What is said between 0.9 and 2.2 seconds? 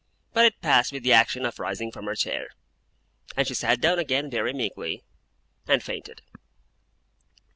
with the action of rising from her